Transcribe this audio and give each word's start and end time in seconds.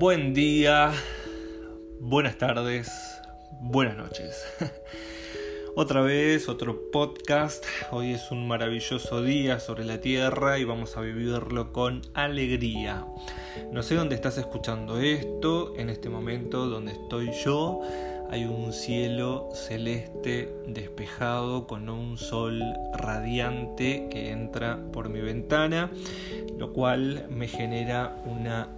Buen 0.00 0.32
día, 0.32 0.94
buenas 2.00 2.38
tardes, 2.38 2.90
buenas 3.60 3.98
noches. 3.98 4.42
Otra 5.76 6.00
vez, 6.00 6.48
otro 6.48 6.90
podcast. 6.90 7.66
Hoy 7.90 8.12
es 8.14 8.30
un 8.30 8.48
maravilloso 8.48 9.22
día 9.22 9.60
sobre 9.60 9.84
la 9.84 10.00
Tierra 10.00 10.58
y 10.58 10.64
vamos 10.64 10.96
a 10.96 11.02
vivirlo 11.02 11.74
con 11.74 12.00
alegría. 12.14 13.04
No 13.72 13.82
sé 13.82 13.94
dónde 13.94 14.14
estás 14.14 14.38
escuchando 14.38 14.98
esto, 14.98 15.74
en 15.76 15.90
este 15.90 16.08
momento 16.08 16.66
donde 16.66 16.92
estoy 16.92 17.32
yo. 17.44 17.82
Hay 18.30 18.46
un 18.46 18.72
cielo 18.72 19.50
celeste 19.52 20.50
despejado 20.66 21.66
con 21.66 21.90
un 21.90 22.16
sol 22.16 22.62
radiante 22.94 24.08
que 24.10 24.30
entra 24.30 24.80
por 24.94 25.10
mi 25.10 25.20
ventana, 25.20 25.90
lo 26.56 26.72
cual 26.72 27.26
me 27.28 27.48
genera 27.48 28.16
una 28.24 28.70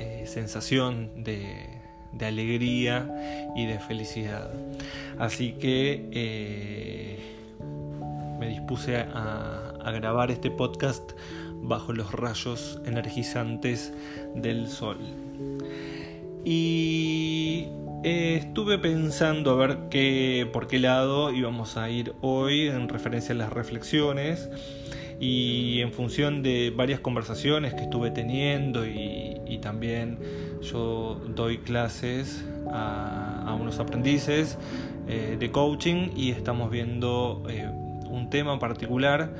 eh, 0.00 0.26
sensación 0.26 1.24
de, 1.24 1.78
alegría 2.20 3.52
y 3.56 3.66
de 3.66 3.78
felicidad. 3.78 4.50
Así 5.18 5.52
que 5.52 6.08
eh, 6.12 7.18
me 8.38 8.48
dispuse 8.48 8.96
a, 8.96 9.74
a 9.82 9.90
grabar 9.92 10.30
este 10.30 10.50
podcast 10.50 11.12
bajo 11.62 11.92
los 11.92 12.12
rayos 12.12 12.80
energizantes 12.86 13.92
del 14.34 14.68
sol. 14.68 14.98
Y 16.44 17.68
eh, 18.02 18.36
estuve 18.40 18.78
pensando 18.78 19.50
a 19.50 19.54
ver 19.56 19.78
qué, 19.90 20.48
por 20.50 20.66
qué 20.68 20.78
lado 20.78 21.32
íbamos 21.32 21.76
a 21.76 21.90
ir 21.90 22.14
hoy 22.22 22.68
en 22.68 22.88
referencia 22.88 23.34
a 23.34 23.38
las 23.38 23.52
reflexiones 23.52 24.48
y 25.20 25.82
en 25.82 25.92
función 25.92 26.42
de 26.42 26.72
varias 26.74 27.00
conversaciones 27.00 27.74
que 27.74 27.82
estuve 27.82 28.10
teniendo 28.10 28.86
y, 28.86 29.29
también 29.58 30.18
yo 30.62 31.20
doy 31.28 31.58
clases 31.58 32.44
a, 32.72 33.56
unos 33.60 33.78
aprendices 33.78 34.58
eh, 35.08 35.36
de 35.38 35.50
coaching 35.50 36.10
y 36.16 36.30
estamos 36.30 36.70
viendo 36.70 37.42
eh, 37.48 37.68
un 37.68 38.30
tema 38.30 38.58
particular 38.58 39.34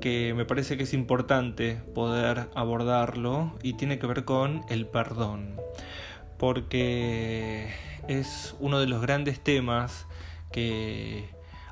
que 0.00 0.34
me 0.34 0.44
parece 0.44 0.76
que 0.76 0.82
es 0.82 0.92
importante 0.92 1.78
poder 1.94 2.48
abordarlo 2.54 3.54
y 3.62 3.74
tiene 3.74 3.98
que 3.98 4.06
ver 4.06 4.24
con 4.24 4.62
el 4.68 4.86
perdón 4.86 5.56
porque 6.38 7.72
es 8.08 8.54
uno 8.60 8.78
de 8.78 8.86
los 8.86 9.00
grandes 9.00 9.40
temas 9.40 10.06
que 10.52 11.28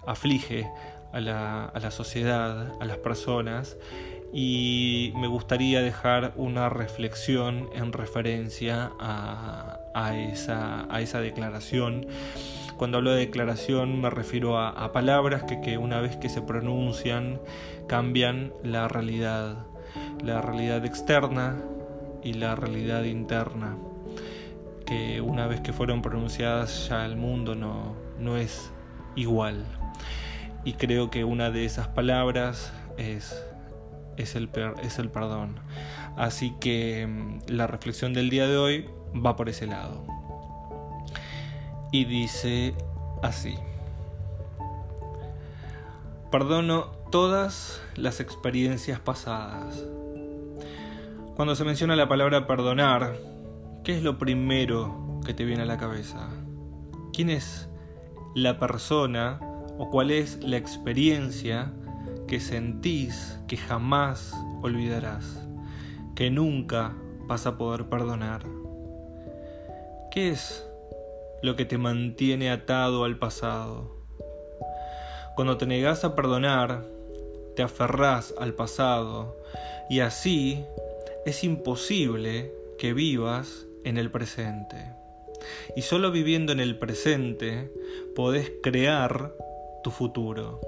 aflige 0.06 0.68
a 1.12 1.20
la, 1.20 1.90
sociedad, 1.90 2.72
a 2.80 2.84
las 2.84 2.98
personas, 2.98 3.76
y 4.36 5.12
me 5.14 5.28
gustaría 5.28 5.80
dejar 5.80 6.32
una 6.34 6.68
reflexión 6.68 7.70
en 7.72 7.92
referencia 7.92 8.90
a, 8.98 9.78
esa, 10.16 11.20
declaración. 11.20 12.08
Cuando 12.76 12.98
hablo 12.98 13.12
de 13.12 13.20
declaración 13.20 14.00
me 14.00 14.10
refiero 14.10 14.58
a, 14.58 14.92
palabras 14.92 15.44
que, 15.44 15.60
que 15.60 15.78
una 15.78 16.00
vez 16.00 16.16
que 16.16 16.28
se 16.28 16.42
pronuncian 16.42 17.40
cambian 17.86 18.52
la 18.64 18.88
realidad, 18.88 19.66
la 20.24 20.42
realidad 20.42 20.84
externa 20.84 21.62
y 22.24 22.32
la 22.32 22.56
realidad 22.56 23.04
interna 23.04 23.76
que 24.84 25.20
una 25.20 25.46
vez 25.46 25.60
que 25.60 25.72
fueron 25.72 26.02
pronunciadas 26.02 26.88
ya 26.88 27.06
el 27.06 27.16
mundo 27.16 27.54
no, 27.54 27.94
no 28.18 28.36
es 28.36 28.72
igual. 29.14 29.64
Y 30.64 30.74
creo 30.74 31.10
que 31.10 31.24
una 31.24 31.50
de 31.50 31.64
esas 31.64 31.88
palabras 31.88 32.72
es, 32.96 33.40
es, 34.16 34.34
el, 34.36 34.50
es 34.82 34.98
el 34.98 35.10
perdón. 35.10 35.60
Así 36.16 36.54
que 36.60 37.06
mm, 37.06 37.50
la 37.52 37.66
reflexión 37.66 38.12
del 38.12 38.30
día 38.30 38.46
de 38.46 38.56
hoy 38.56 38.88
va 39.14 39.36
por 39.36 39.48
ese 39.48 39.66
lado. 39.66 40.04
Y 41.92 42.04
dice 42.04 42.74
así. 43.22 43.54
Perdono 46.30 46.86
todas 47.10 47.80
las 47.94 48.20
experiencias 48.20 48.98
pasadas. 48.98 49.84
Cuando 51.36 51.54
se 51.54 51.64
menciona 51.64 51.96
la 51.96 52.08
palabra 52.08 52.46
perdonar, 52.46 53.16
¿Qué 53.84 53.94
es 53.94 54.02
lo 54.02 54.16
primero 54.16 55.20
que 55.26 55.34
te 55.34 55.44
viene 55.44 55.64
a 55.64 55.66
la 55.66 55.76
cabeza? 55.76 56.30
¿Quién 57.12 57.28
es 57.28 57.68
la 58.34 58.58
persona 58.58 59.38
o 59.76 59.90
cuál 59.90 60.10
es 60.10 60.42
la 60.42 60.56
experiencia 60.56 61.70
que 62.26 62.40
sentís 62.40 63.38
que 63.46 63.56
jamás 63.56 64.32
olvidarás, 64.62 65.24
que 66.14 66.30
nunca 66.30 66.94
vas 67.26 67.46
a 67.46 67.56
poder 67.56 67.86
perdonar? 67.86 68.42
¿Qué 70.10 70.30
es 70.30 70.66
lo 71.42 71.56
que 71.56 71.64
te 71.64 71.78
mantiene 71.78 72.50
atado 72.50 73.04
al 73.04 73.18
pasado? 73.18 73.96
Cuando 75.34 75.56
te 75.56 75.66
negás 75.66 76.04
a 76.04 76.14
perdonar, 76.14 76.84
te 77.56 77.62
aferrás 77.62 78.34
al 78.38 78.54
pasado 78.54 79.36
y 79.90 80.00
así 80.00 80.64
es 81.26 81.44
imposible 81.44 82.52
que 82.78 82.92
vivas 82.92 83.66
en 83.84 83.98
el 83.98 84.10
presente. 84.10 84.76
Y 85.76 85.82
solo 85.82 86.10
viviendo 86.10 86.52
en 86.52 86.60
el 86.60 86.78
presente 86.78 87.72
podés 88.14 88.52
crear 88.62 89.34
tu 89.82 89.90
futuro. 89.90 90.60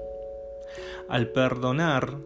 Al 1.09 1.29
perdonar, 1.29 2.17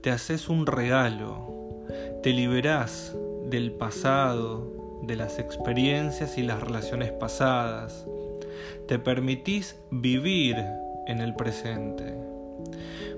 te 0.00 0.10
haces 0.10 0.48
un 0.48 0.66
regalo, 0.66 1.84
te 2.22 2.30
liberás 2.30 3.16
del 3.46 3.72
pasado, 3.72 5.00
de 5.02 5.16
las 5.16 5.38
experiencias 5.38 6.38
y 6.38 6.42
las 6.42 6.60
relaciones 6.60 7.12
pasadas, 7.12 8.06
te 8.86 8.98
permitís 8.98 9.76
vivir 9.90 10.56
en 11.06 11.20
el 11.20 11.34
presente. 11.34 12.14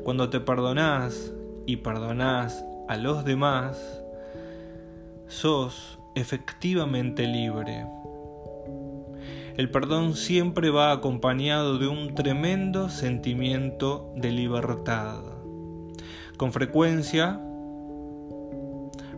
Cuando 0.05 0.31
te 0.31 0.41
perdonás 0.41 1.33
y 1.67 1.77
perdonás 1.77 2.65
a 2.89 2.97
los 2.97 3.25
demás, 3.25 4.03
sos 5.27 5.99
efectivamente 6.15 7.27
libre. 7.27 7.87
El 9.61 9.69
perdón 9.69 10.15
siempre 10.15 10.71
va 10.71 10.91
acompañado 10.91 11.77
de 11.77 11.87
un 11.87 12.15
tremendo 12.15 12.89
sentimiento 12.89 14.11
de 14.17 14.33
libertad. 14.33 15.21
Con 16.39 16.51
frecuencia 16.51 17.39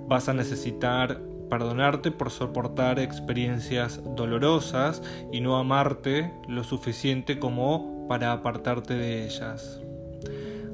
vas 0.09 0.29
a 0.29 0.35
necesitar 0.35 1.23
perdonarte 1.49 2.11
por 2.11 2.33
soportar 2.33 2.99
experiencias 2.99 4.01
dolorosas 4.17 5.01
y 5.31 5.41
no 5.41 5.59
amarte 5.59 6.33
lo 6.49 6.65
suficiente 6.65 7.39
como 7.39 8.09
para 8.09 8.33
apartarte 8.33 8.95
de 8.95 9.25
ellas. 9.25 9.81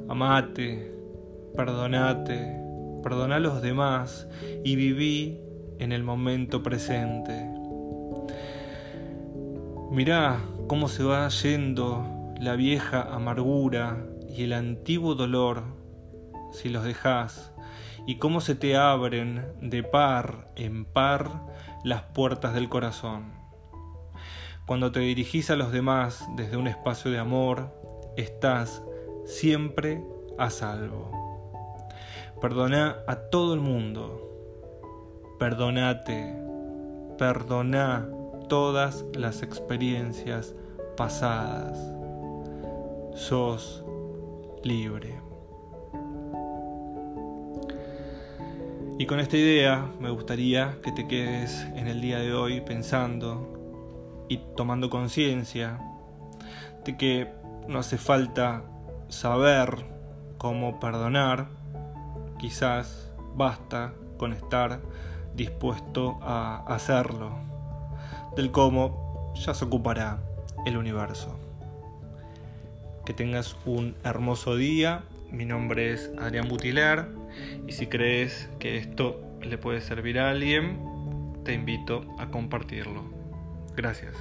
Amate, 0.08 0.94
perdonate, 1.54 2.58
perdona 3.02 3.36
a 3.36 3.40
los 3.40 3.60
demás 3.60 4.28
y 4.64 4.76
viví 4.76 5.38
en 5.78 5.92
el 5.92 6.04
momento 6.04 6.62
presente. 6.62 7.57
Mirá 9.90 10.40
cómo 10.68 10.88
se 10.88 11.02
va 11.02 11.28
yendo 11.28 12.34
la 12.38 12.54
vieja 12.54 13.02
amargura 13.02 14.04
y 14.28 14.44
el 14.44 14.52
antiguo 14.52 15.14
dolor 15.14 15.62
si 16.52 16.68
los 16.68 16.84
dejas 16.84 17.52
y 18.06 18.16
cómo 18.16 18.40
se 18.40 18.54
te 18.54 18.76
abren 18.76 19.46
de 19.60 19.82
par 19.82 20.50
en 20.56 20.84
par 20.84 21.42
las 21.84 22.02
puertas 22.02 22.54
del 22.54 22.68
corazón. 22.68 23.32
Cuando 24.66 24.92
te 24.92 25.00
dirigís 25.00 25.50
a 25.50 25.56
los 25.56 25.72
demás 25.72 26.26
desde 26.36 26.56
un 26.56 26.66
espacio 26.66 27.10
de 27.10 27.18
amor, 27.18 27.74
estás 28.16 28.82
siempre 29.24 30.02
a 30.38 30.50
salvo. 30.50 31.10
Perdona 32.40 32.96
a 33.06 33.16
todo 33.16 33.54
el 33.54 33.60
mundo 33.60 34.28
Perdonate, 35.38 36.34
perdona 37.16 38.08
todas 38.48 39.04
las 39.14 39.42
experiencias 39.42 40.54
pasadas. 40.96 41.78
Sos 43.14 43.84
libre. 44.64 45.20
Y 48.98 49.06
con 49.06 49.20
esta 49.20 49.36
idea 49.36 49.86
me 50.00 50.10
gustaría 50.10 50.78
que 50.82 50.90
te 50.90 51.06
quedes 51.06 51.60
en 51.76 51.86
el 51.86 52.00
día 52.00 52.18
de 52.18 52.34
hoy 52.34 52.60
pensando 52.60 54.26
y 54.28 54.38
tomando 54.56 54.90
conciencia 54.90 55.78
de 56.84 56.96
que 56.96 57.32
no 57.68 57.78
hace 57.78 57.96
falta 57.96 58.64
saber 59.08 59.86
cómo 60.36 60.80
perdonar, 60.80 61.48
quizás 62.38 63.12
basta 63.36 63.92
con 64.16 64.32
estar 64.32 64.80
dispuesto 65.34 66.18
a 66.22 66.64
hacerlo. 66.66 67.57
Del 68.38 68.52
cómo 68.52 69.34
ya 69.34 69.52
se 69.52 69.64
ocupará 69.64 70.20
el 70.64 70.76
universo. 70.76 71.36
Que 73.04 73.12
tengas 73.12 73.56
un 73.66 73.96
hermoso 74.04 74.54
día. 74.54 75.02
Mi 75.32 75.44
nombre 75.44 75.92
es 75.92 76.12
Adrián 76.20 76.48
Butilar 76.48 77.08
y 77.66 77.72
si 77.72 77.88
crees 77.88 78.48
que 78.60 78.76
esto 78.76 79.20
le 79.42 79.58
puede 79.58 79.80
servir 79.80 80.20
a 80.20 80.30
alguien, 80.30 80.78
te 81.44 81.52
invito 81.52 82.04
a 82.20 82.30
compartirlo. 82.30 83.02
Gracias. 83.74 84.14